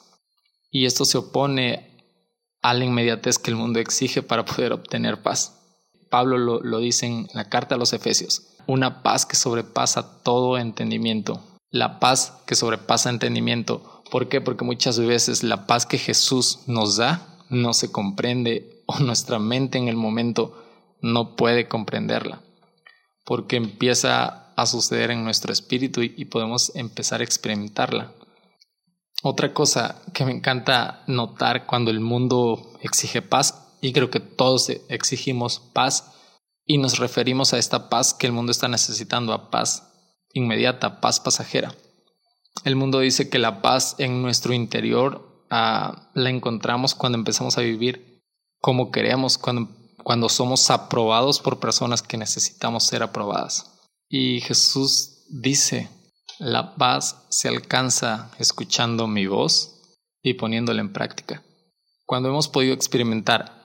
Y 0.71 0.85
esto 0.85 1.05
se 1.05 1.17
opone 1.17 2.07
a 2.61 2.73
la 2.73 2.85
inmediatez 2.85 3.37
que 3.37 3.51
el 3.51 3.57
mundo 3.57 3.79
exige 3.79 4.23
para 4.23 4.45
poder 4.45 4.73
obtener 4.73 5.21
paz. 5.21 5.62
Pablo 6.13 6.37
lo, 6.37 6.61
lo 6.61 6.77
dice 6.77 7.07
en 7.07 7.27
la 7.33 7.49
carta 7.49 7.73
a 7.73 7.77
los 7.79 7.91
Efesios, 7.91 8.43
una 8.67 9.01
paz 9.01 9.25
que 9.25 9.35
sobrepasa 9.35 10.21
todo 10.21 10.59
entendimiento. 10.59 11.41
La 11.71 11.99
paz 11.99 12.43
que 12.45 12.53
sobrepasa 12.53 13.09
entendimiento. 13.09 14.03
¿Por 14.11 14.29
qué? 14.29 14.39
Porque 14.39 14.63
muchas 14.63 14.99
veces 14.99 15.41
la 15.41 15.65
paz 15.65 15.87
que 15.87 15.97
Jesús 15.97 16.59
nos 16.67 16.97
da 16.97 17.39
no 17.49 17.73
se 17.73 17.91
comprende 17.91 18.83
o 18.85 18.99
nuestra 18.99 19.39
mente 19.39 19.79
en 19.79 19.87
el 19.87 19.95
momento 19.95 20.63
no 21.01 21.35
puede 21.35 21.67
comprenderla. 21.67 22.43
Porque 23.25 23.55
empieza 23.55 24.53
a 24.55 24.67
suceder 24.67 25.09
en 25.09 25.23
nuestro 25.23 25.51
espíritu 25.51 26.03
y, 26.03 26.25
podemos 26.25 26.75
empezar 26.75 27.21
a 27.21 27.23
experimentarla. 27.23 28.13
Otra 29.23 29.51
cosa 29.51 30.03
que 30.13 30.25
me 30.25 30.31
encanta 30.31 31.03
notar 31.07 31.65
cuando 31.65 31.89
el 31.89 32.01
mundo 32.01 32.77
exige 32.83 33.23
paz, 33.23 33.62
y 33.83 33.91
creo 33.91 34.09
que 34.09 34.21
todos 34.21 34.69
exigimos 34.87 35.59
paz, 35.59 36.13
y 36.65 36.77
nos 36.77 36.99
referimos 36.99 37.53
a 37.53 37.57
esta 37.57 37.89
paz 37.89 38.13
que 38.13 38.25
el 38.25 38.31
mundo 38.31 38.53
está 38.53 38.69
necesitando, 38.69 39.33
a 39.33 39.51
paz 39.51 39.91
inmediata, 40.31 41.01
paz 41.01 41.19
pasajera. 41.19 41.75
El 42.63 42.77
mundo 42.77 42.99
dice 42.99 43.29
que 43.29 43.39
la 43.39 43.61
paz 43.61 43.95
en 43.97 44.21
nuestro 44.21 44.53
interior 44.53 45.45
ah, 45.49 46.09
la 46.13 46.29
encontramos 46.29 46.95
cuando 46.95 47.17
empezamos 47.17 47.57
a 47.57 47.61
vivir 47.61 48.23
como 48.61 48.89
queremos, 48.89 49.37
cuando, 49.37 49.69
cuando 50.01 50.29
somos 50.29 50.69
aprobados 50.69 51.41
por 51.41 51.59
personas 51.59 52.01
que 52.01 52.15
necesitamos 52.15 52.85
ser 52.85 53.03
aprobadas. 53.03 53.81
Y 54.07 54.39
Jesús 54.39 55.25
dice, 55.29 55.89
la 56.39 56.75
paz 56.75 57.25
se 57.27 57.49
alcanza 57.49 58.31
escuchando 58.39 59.07
mi 59.07 59.27
voz 59.27 59.81
y 60.21 60.35
poniéndola 60.35 60.79
en 60.79 60.93
práctica. 60.93 61.43
Cuando 62.05 62.29
hemos 62.29 62.47
podido 62.47 62.73
experimentar 62.73 63.62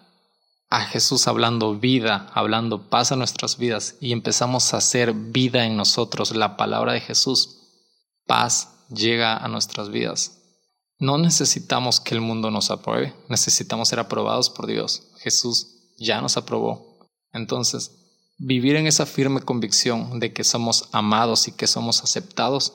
a 0.71 0.85
Jesús 0.85 1.29
hablando 1.29 1.79
vida, 1.79 2.31
hablando 2.35 2.91
paz 2.91 3.13
a 3.13 3.17
nuestras 3.17 3.57
vidas 3.57 3.97
y 4.01 4.13
empezamos 4.13 4.75
a 4.75 4.79
hacer 4.79 5.15
vida 5.15 5.65
en 5.65 5.77
nosotros, 5.77 6.35
la 6.35 6.57
palabra 6.57 6.93
de 6.93 7.01
Jesús, 7.01 7.59
paz 8.27 8.87
llega 8.91 9.37
a 9.37 9.49
nuestras 9.49 9.89
vidas. 9.89 10.43
No 10.99 11.17
necesitamos 11.17 12.01
que 12.01 12.15
el 12.15 12.21
mundo 12.21 12.51
nos 12.51 12.71
apruebe, 12.71 13.15
necesitamos 13.29 13.89
ser 13.89 14.01
aprobados 14.01 14.51
por 14.51 14.67
Dios. 14.67 15.05
Jesús 15.21 15.95
ya 15.97 16.21
nos 16.21 16.37
aprobó. 16.37 17.09
Entonces, 17.33 17.93
vivir 18.37 18.77
en 18.77 18.87
esa 18.87 19.07
firme 19.07 19.41
convicción 19.41 20.21
de 20.21 20.33
que 20.33 20.45
somos 20.45 20.89
amados 20.93 21.49
y 21.49 21.53
que 21.53 21.67
somos 21.67 22.03
aceptados 22.03 22.75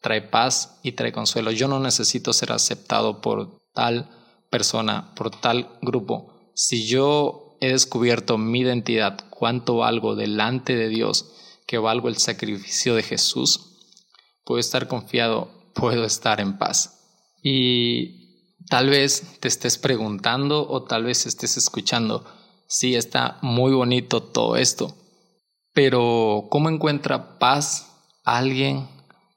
trae 0.00 0.22
paz 0.22 0.78
y 0.82 0.92
trae 0.92 1.12
consuelo. 1.12 1.50
Yo 1.50 1.66
no 1.66 1.80
necesito 1.80 2.32
ser 2.32 2.52
aceptado 2.52 3.20
por 3.20 3.58
tal 3.72 4.10
persona, 4.50 5.14
por 5.14 5.30
tal 5.30 5.78
grupo 5.80 6.31
si 6.54 6.86
yo 6.86 7.56
he 7.60 7.68
descubierto 7.68 8.38
mi 8.38 8.60
identidad, 8.60 9.24
cuánto 9.30 9.76
valgo 9.76 10.16
delante 10.16 10.76
de 10.76 10.88
Dios, 10.88 11.32
que 11.66 11.78
valgo 11.78 12.08
el 12.08 12.18
sacrificio 12.18 12.94
de 12.94 13.02
Jesús, 13.02 13.78
puedo 14.44 14.60
estar 14.60 14.88
confiado, 14.88 15.50
puedo 15.74 16.04
estar 16.04 16.40
en 16.40 16.58
paz. 16.58 16.98
Y 17.42 18.56
tal 18.68 18.88
vez 18.88 19.38
te 19.40 19.48
estés 19.48 19.78
preguntando 19.78 20.68
o 20.68 20.82
tal 20.84 21.04
vez 21.04 21.26
estés 21.26 21.56
escuchando, 21.56 22.24
sí, 22.66 22.94
está 22.94 23.38
muy 23.42 23.72
bonito 23.72 24.22
todo 24.22 24.56
esto, 24.56 24.96
pero 25.72 26.48
¿cómo 26.50 26.68
encuentra 26.68 27.38
paz 27.38 27.88
alguien 28.24 28.88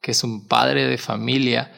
que 0.01 0.11
es 0.11 0.23
un 0.23 0.47
padre 0.47 0.85
de 0.85 0.97
familia 0.97 1.73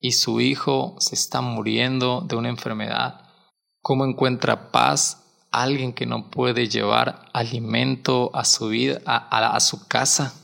y 0.00 0.12
su 0.12 0.40
hijo 0.40 0.96
se 0.98 1.14
está 1.14 1.40
muriendo 1.40 2.20
de 2.20 2.36
una 2.36 2.48
enfermedad? 2.48 3.27
¿Cómo 3.82 4.04
encuentra 4.04 4.70
paz 4.70 5.24
alguien 5.50 5.92
que 5.92 6.06
no 6.06 6.30
puede 6.30 6.68
llevar 6.68 7.26
alimento 7.32 8.30
a 8.34 8.44
su 8.44 8.68
vida, 8.68 9.00
a, 9.06 9.60
su 9.60 9.86
casa? 9.86 10.34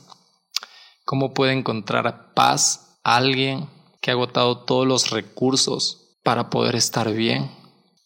¿Cómo 1.05 1.35
puede 1.35 1.53
encontrar 1.53 2.33
paz 2.35 2.99
alguien 3.05 3.68
que 4.01 4.11
ha 4.11 4.14
agotado 4.14 4.64
todos 4.64 4.87
los 4.87 5.11
recursos 5.11 6.18
para 6.23 6.49
poder 6.49 6.77
estar 6.77 7.12
bien, 7.12 7.51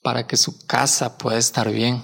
para 0.02 0.26
que 0.26 0.36
su 0.36 0.66
casa 0.66 1.18
pueda 1.18 1.38
estar 1.38 1.70
bien? 1.70 2.02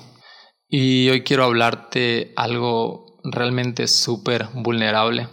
Y 0.69 1.09
hoy 1.09 1.23
quiero 1.23 1.45
hablarte 1.45 2.33
algo 2.37 3.21
realmente 3.25 3.89
súper 3.89 4.49
vulnerable, 4.55 5.29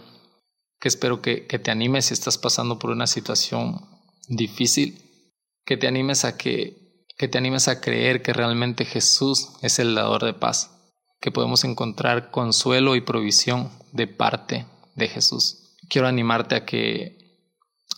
que 0.80 0.88
espero 0.88 1.20
que, 1.22 1.42
te 1.42 1.70
animes 1.70 2.06
si 2.06 2.14
estás 2.14 2.38
pasando 2.38 2.78
por 2.78 2.90
una 2.90 3.06
situación 3.06 3.80
difícil, 4.28 4.98
que 5.64 5.76
te 5.76 5.86
animes 5.86 6.24
a 6.24 6.36
que 6.36 6.81
que 7.22 7.28
te 7.28 7.38
animes 7.38 7.68
a 7.68 7.80
creer 7.80 8.20
que 8.20 8.32
realmente 8.32 8.84
Jesús 8.84 9.50
es 9.62 9.78
el 9.78 9.94
dador 9.94 10.24
de 10.24 10.34
paz, 10.34 10.72
que 11.20 11.30
podemos 11.30 11.62
encontrar 11.62 12.32
consuelo 12.32 12.96
y 12.96 13.00
provisión 13.00 13.70
de 13.92 14.08
parte 14.08 14.66
de 14.96 15.06
Jesús. 15.06 15.76
Quiero 15.88 16.08
animarte 16.08 16.56
a 16.56 16.64
que 16.64 17.46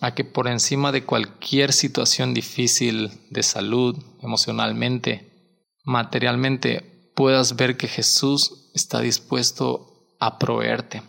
a 0.02 0.14
que 0.14 0.24
por 0.24 0.46
encima 0.46 0.92
de 0.92 1.04
cualquier 1.04 1.72
situación 1.72 2.34
difícil 2.34 3.12
de 3.30 3.42
salud, 3.42 3.96
emocionalmente, 4.20 5.56
materialmente, 5.84 7.10
puedas 7.16 7.56
ver 7.56 7.78
que 7.78 7.88
Jesús 7.88 8.70
está 8.74 9.00
dispuesto 9.00 10.16
a 10.20 10.38
proveerte. 10.38 11.02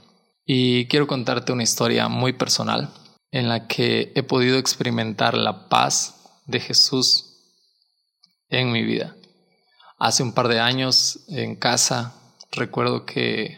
Y 0.45 0.85
quiero 0.85 1.05
contarte 1.05 1.51
una 1.51 1.63
historia 1.63 2.07
muy 2.07 2.31
personal 2.31 2.93
en 3.31 3.49
la 3.49 3.67
que 3.67 4.13
he 4.15 4.23
podido 4.23 4.57
experimentar 4.57 5.33
la 5.33 5.67
paz 5.67 6.43
de 6.45 6.61
Jesús 6.61 7.33
en 8.59 8.71
mi 8.71 8.83
vida. 8.83 9.15
Hace 9.97 10.23
un 10.23 10.33
par 10.33 10.47
de 10.47 10.59
años 10.59 11.25
en 11.27 11.55
casa 11.55 12.15
recuerdo 12.51 13.05
que, 13.05 13.57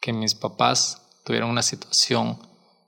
que 0.00 0.12
mis 0.12 0.34
papás 0.34 1.02
tuvieron 1.24 1.50
una 1.50 1.62
situación 1.62 2.38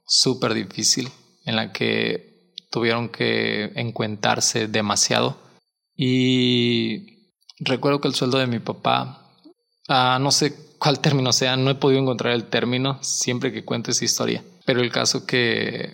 súper 0.06 0.54
difícil 0.54 1.10
en 1.44 1.56
la 1.56 1.72
que 1.72 2.54
tuvieron 2.70 3.08
que 3.08 3.72
encuentarse 3.76 4.68
demasiado 4.68 5.38
y 5.96 7.34
recuerdo 7.58 8.00
que 8.00 8.08
el 8.08 8.14
sueldo 8.14 8.38
de 8.38 8.46
mi 8.46 8.60
papá, 8.60 9.32
ah, 9.88 10.18
no 10.20 10.30
sé 10.30 10.54
cuál 10.78 11.00
término 11.00 11.32
sea, 11.32 11.56
no 11.56 11.70
he 11.70 11.74
podido 11.74 12.00
encontrar 12.00 12.34
el 12.34 12.44
término 12.44 13.02
siempre 13.02 13.52
que 13.52 13.64
cuento 13.64 13.90
esa 13.90 14.04
historia, 14.04 14.44
pero 14.64 14.80
el 14.80 14.92
caso 14.92 15.26
que 15.26 15.92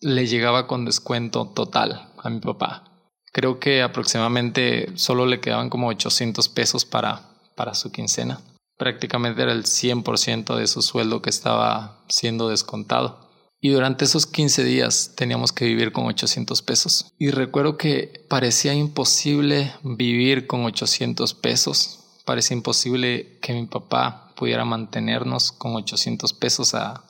le 0.00 0.26
llegaba 0.26 0.66
con 0.66 0.84
descuento 0.84 1.46
total 1.54 2.10
a 2.22 2.30
mi 2.30 2.40
papá 2.40 2.93
Creo 3.34 3.58
que 3.58 3.82
aproximadamente 3.82 4.92
solo 4.94 5.26
le 5.26 5.40
quedaban 5.40 5.68
como 5.68 5.88
800 5.88 6.48
pesos 6.50 6.84
para, 6.84 7.20
para 7.56 7.74
su 7.74 7.90
quincena. 7.90 8.40
Prácticamente 8.78 9.42
era 9.42 9.50
el 9.50 9.64
100% 9.64 10.54
de 10.54 10.68
su 10.68 10.82
sueldo 10.82 11.20
que 11.20 11.30
estaba 11.30 12.04
siendo 12.08 12.48
descontado. 12.48 13.28
Y 13.60 13.70
durante 13.70 14.04
esos 14.04 14.26
15 14.26 14.62
días 14.62 15.14
teníamos 15.16 15.50
que 15.50 15.64
vivir 15.64 15.90
con 15.90 16.06
800 16.06 16.62
pesos. 16.62 17.12
Y 17.18 17.32
recuerdo 17.32 17.76
que 17.76 18.24
parecía 18.30 18.72
imposible 18.72 19.72
vivir 19.82 20.46
con 20.46 20.64
800 20.64 21.34
pesos. 21.34 22.22
Parecía 22.24 22.56
imposible 22.56 23.40
que 23.42 23.52
mi 23.52 23.66
papá 23.66 24.32
pudiera 24.36 24.64
mantenernos 24.64 25.50
con 25.50 25.74
800 25.74 26.32
pesos 26.34 26.74
a, 26.74 27.02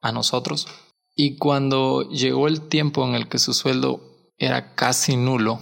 a 0.00 0.10
nosotros. 0.10 0.66
Y 1.14 1.36
cuando 1.36 2.02
llegó 2.10 2.48
el 2.48 2.62
tiempo 2.62 3.06
en 3.06 3.14
el 3.14 3.28
que 3.28 3.38
su 3.38 3.54
sueldo 3.54 4.17
era 4.38 4.74
casi 4.74 5.16
nulo, 5.16 5.60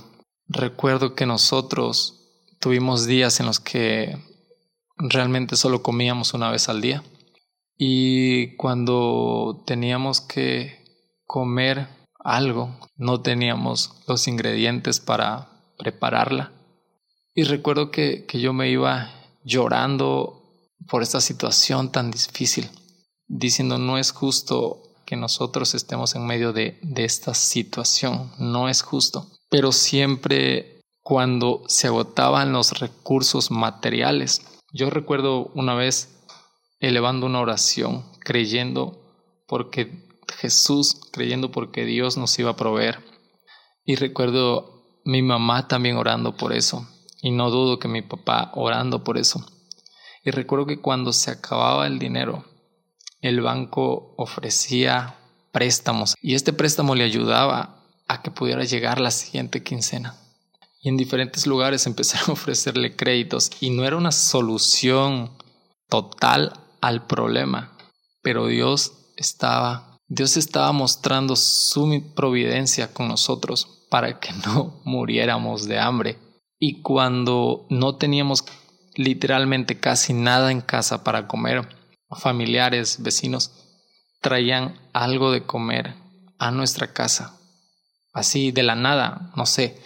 recuerdo 0.49 1.15
que 1.15 1.27
nosotros 1.27 2.17
tuvimos 2.61 3.07
días 3.07 3.41
en 3.41 3.47
los 3.47 3.59
que 3.59 4.19
realmente 4.99 5.57
solo 5.57 5.83
comíamos 5.83 6.35
una 6.35 6.51
vez 6.51 6.69
al 6.69 6.81
día. 6.81 7.03
Y 7.79 8.57
cuando 8.57 9.63
teníamos 9.67 10.21
que 10.21 10.85
comer 11.25 11.89
algo, 12.19 12.79
no 12.97 13.21
teníamos 13.21 14.03
los 14.07 14.29
ingredientes 14.29 15.01
para 15.01 15.49
prepararla. 15.79 16.53
Y 17.35 17.45
recuerdo 17.45 17.91
que, 17.91 18.25
que 18.27 18.41
yo 18.41 18.53
me 18.53 18.71
iba 18.71 19.11
llorando 19.45 20.43
por 20.89 21.03
esta 21.03 21.21
situación 21.21 21.93
tan 21.93 22.11
difícil, 22.11 22.71
diciendo 23.27 23.79
no 23.79 23.99
es 23.99 24.13
justo 24.13 24.83
que 25.07 25.17
nosotros 25.17 25.75
estemos 25.75 26.15
en 26.15 26.27
medio 26.27 26.53
de, 26.53 26.79
de 26.83 27.05
esta 27.05 27.33
situación. 27.33 28.33
No 28.39 28.69
es 28.69 28.83
justo. 28.83 29.29
Pero 29.49 29.73
siempre 29.73 30.77
cuando 31.07 31.63
se 31.69 31.87
agotaban 31.87 32.53
los 32.53 32.81
recursos 32.81 33.53
materiales. 33.53 34.43
Yo 34.73 34.91
recuerdo 34.91 35.53
una 35.55 35.75
vez 35.75 36.25
elevando 36.81 37.27
una 37.27 37.41
oración, 37.41 38.05
creyendo 38.19 39.01
porque 39.47 40.05
Jesús, 40.41 41.01
creyendo 41.13 41.53
porque 41.53 41.85
Dios 41.85 42.17
nos 42.17 42.37
iba 42.41 42.51
a 42.51 42.57
proveer. 42.57 43.05
Y 43.85 43.95
recuerdo 43.95 45.01
mi 45.05 45.23
mamá 45.23 45.69
también 45.69 45.97
orando 45.97 46.37
por 46.37 46.53
eso. 46.53 46.89
Y 47.23 47.31
no 47.31 47.51
dudo 47.51 47.79
que 47.79 47.87
mi 47.87 48.03
papá 48.03 48.51
orando 48.57 49.05
por 49.05 49.17
eso. 49.17 49.47
Y 50.25 50.33
recuerdo 50.33 50.67
que 50.67 50.81
cuando 50.81 51.13
se 51.13 51.31
acababa 51.31 51.87
el 51.87 52.01
dinero, 52.01 52.45
el 53.21 53.41
banco 53.41 54.15
ofrecía 54.17 55.17
préstamos 55.53 56.15
y 56.21 56.35
este 56.35 56.53
préstamo 56.53 56.95
le 56.95 57.05
ayudaba 57.05 57.83
a 58.09 58.23
que 58.23 58.31
pudiera 58.31 58.65
llegar 58.65 59.01
la 59.01 59.11
siguiente 59.11 59.63
quincena. 59.63 60.15
Y 60.81 60.89
en 60.89 60.97
diferentes 60.97 61.47
lugares 61.47 61.87
empezaron 61.87 62.31
a 62.31 62.33
ofrecerle 62.35 62.95
créditos 62.95 63.51
y 63.61 63.71
no 63.71 63.85
era 63.85 63.97
una 63.97 64.13
solución 64.13 65.31
total 65.89 66.53
al 66.81 67.07
problema, 67.07 67.77
pero 68.23 68.47
Dios 68.47 68.93
estaba, 69.17 69.99
Dios 70.09 70.37
estaba 70.37 70.73
mostrando 70.73 71.37
su 71.37 72.13
providencia 72.15 72.93
con 72.93 73.09
nosotros 73.09 73.87
para 73.91 74.21
que 74.21 74.33
no 74.45 74.81
muriéramos 74.85 75.67
de 75.67 75.79
hambre. 75.79 76.19
Y 76.59 76.83
cuando 76.83 77.67
no 77.71 77.97
teníamos 77.97 78.45
literalmente 78.95 79.79
casi 79.79 80.13
nada 80.13 80.51
en 80.51 80.61
casa 80.61 81.05
para 81.05 81.29
comer, 81.29 81.69
familiares, 82.11 83.03
vecinos, 83.03 83.53
traían 84.21 84.79
algo 84.93 85.33
de 85.33 85.45
comer 85.45 85.95
a 86.39 86.51
nuestra 86.51 86.93
casa. 86.93 87.39
Así 88.13 88.53
de 88.53 88.63
la 88.63 88.75
nada, 88.75 89.33
no 89.37 89.47
sé. 89.47 89.81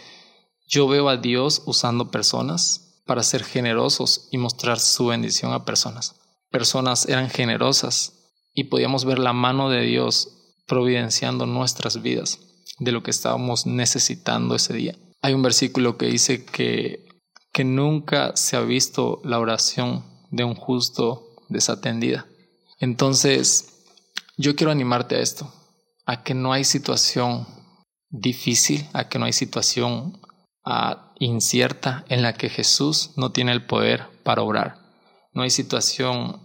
Yo 0.69 0.87
veo 0.87 1.09
a 1.09 1.17
Dios 1.17 1.63
usando 1.67 2.11
personas 2.11 3.03
para 3.07 3.23
ser 3.23 3.43
generosos 3.43 4.29
y 4.31 4.39
mostrar 4.39 4.79
su 4.79 5.07
bendición 5.07 5.53
a 5.53 5.65
personas. 5.65 6.15
Personas 6.51 7.09
eran 7.09 7.29
generosas 7.29 8.13
y 8.55 8.65
podíamos 8.65 9.05
ver 9.05 9.19
la 9.19 9.33
mano 9.33 9.69
de 9.69 9.83
Dios 9.83 10.29
providenciando 10.67 11.47
nuestras 11.47 12.03
vidas 12.03 12.39
de 12.79 12.93
lo 12.93 13.03
que 13.03 13.11
estábamos 13.11 13.67
necesitando 13.67 14.55
ese 14.55 14.75
día. 14.75 14.97
Hay 15.23 15.35
un 15.35 15.43
versículo 15.43 15.99
que 15.99 16.07
dice 16.07 16.45
que, 16.45 17.07
que 17.53 17.65
nunca 17.65 18.37
se 18.37 18.57
ha 18.57 18.61
visto 18.61 19.21
la 19.25 19.39
oración 19.39 20.05
de 20.31 20.45
un 20.45 20.55
justo 20.55 21.30
desatendida. 21.51 22.27
Entonces, 22.79 23.85
yo 24.39 24.57
quiero 24.57 24.71
animarte 24.71 25.17
a 25.17 25.21
esto, 25.21 25.53
a 26.07 26.23
que 26.23 26.33
no 26.33 26.53
hay 26.53 26.65
situación 26.65 27.47
difícil, 28.09 28.89
a 28.95 29.09
que 29.09 29.19
no 29.19 29.27
hay 29.27 29.35
situación 29.35 30.21
uh, 30.65 30.97
incierta 31.19 32.05
en 32.09 32.23
la 32.23 32.33
que 32.33 32.49
Jesús 32.49 33.11
no 33.17 33.33
tiene 33.33 33.53
el 33.53 33.67
poder 33.67 34.07
para 34.23 34.43
obrar. 34.43 34.79
No 35.33 35.43
hay 35.43 35.51
situación 35.51 36.41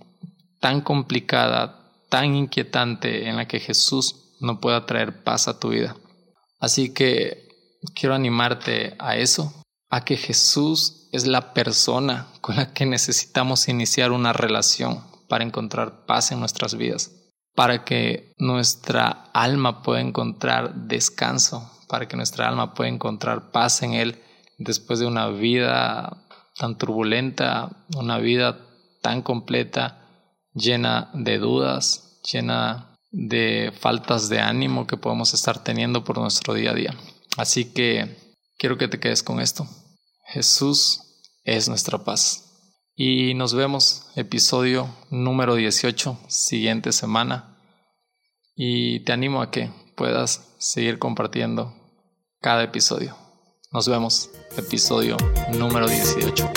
tan 0.59 0.81
complicada, 0.81 1.91
tan 2.09 2.35
inquietante 2.35 3.29
en 3.29 3.37
la 3.37 3.47
que 3.47 3.59
Jesús 3.59 4.35
no 4.39 4.59
pueda 4.59 4.85
traer 4.85 5.23
paz 5.23 5.47
a 5.47 5.59
tu 5.59 5.69
vida. 5.69 5.95
Así 6.59 6.93
que 6.93 7.47
quiero 7.93 8.15
animarte 8.15 8.95
a 8.99 9.17
eso, 9.17 9.53
a 9.89 10.03
que 10.03 10.17
Jesús 10.17 11.04
es 11.15 11.25
la 11.25 11.53
persona 11.53 12.27
con 12.41 12.55
la 12.55 12.73
que 12.73 12.85
necesitamos 12.85 13.67
iniciar 13.67 14.11
una 14.11 14.33
relación 14.33 15.03
para 15.27 15.43
encontrar 15.43 16.05
paz 16.05 16.31
en 16.31 16.39
nuestras 16.39 16.75
vidas, 16.75 17.11
para 17.55 17.83
que 17.83 18.33
nuestra 18.37 19.09
alma 19.33 19.81
pueda 19.81 20.01
encontrar 20.01 20.73
descanso, 20.75 21.71
para 21.87 22.07
que 22.07 22.17
nuestra 22.17 22.47
alma 22.47 22.73
pueda 22.73 22.89
encontrar 22.89 23.51
paz 23.51 23.81
en 23.83 23.93
Él 23.93 24.21
después 24.57 24.99
de 24.99 25.07
una 25.07 25.27
vida 25.27 26.25
tan 26.57 26.77
turbulenta, 26.77 27.85
una 27.95 28.17
vida 28.17 28.59
tan 29.01 29.21
completa, 29.21 30.01
llena 30.53 31.09
de 31.13 31.37
dudas, 31.37 32.21
llena 32.31 32.95
de 33.11 33.73
faltas 33.79 34.29
de 34.29 34.39
ánimo 34.39 34.87
que 34.87 34.97
podemos 34.97 35.33
estar 35.33 35.63
teniendo 35.63 36.03
por 36.03 36.17
nuestro 36.17 36.53
día 36.53 36.71
a 36.71 36.75
día. 36.75 36.95
Así 37.37 37.65
que 37.65 38.35
quiero 38.57 38.77
que 38.77 38.87
te 38.87 38.99
quedes 38.99 39.23
con 39.23 39.39
esto. 39.39 39.67
Jesús 40.25 41.04
es 41.45 41.69
nuestra 41.69 42.03
paz. 42.03 42.41
Y 42.95 43.33
nos 43.35 43.53
vemos 43.53 44.07
episodio 44.15 44.89
número 45.09 45.55
18, 45.55 46.17
siguiente 46.27 46.91
semana. 46.91 47.57
Y 48.55 49.01
te 49.01 49.13
animo 49.13 49.41
a 49.41 49.51
que 49.51 49.69
puedas 49.95 50.53
seguir 50.57 50.99
compartiendo 50.99 51.73
cada 52.41 52.63
episodio. 52.63 53.15
Nos 53.71 53.87
vemos, 53.87 54.29
episodio 54.57 55.17
número 55.53 55.87
18. 55.87 56.51